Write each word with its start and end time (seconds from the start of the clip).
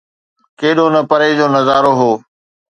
ڪيڏو 0.59 0.85
نه 0.93 1.01
پري 1.09 1.29
جو 1.37 1.45
نظارو 1.55 1.93
هو. 1.99 2.11